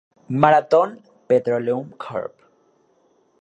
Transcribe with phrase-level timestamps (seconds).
[0.29, 0.97] Marathon
[1.27, 2.33] Petroleum Corp.